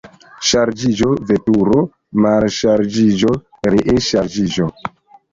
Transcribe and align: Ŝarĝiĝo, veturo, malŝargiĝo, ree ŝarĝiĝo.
Ŝarĝiĝo, 0.51 1.09
veturo, 1.31 1.83
malŝargiĝo, 2.25 3.33
ree 3.73 3.95
ŝarĝiĝo. 4.07 4.71